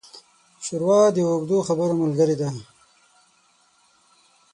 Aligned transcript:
ښوروا 0.65 1.01
د 1.15 1.17
اوږدو 1.29 1.57
خبرو 1.67 1.93
ملګري 2.01 2.35
ده. 2.41 2.49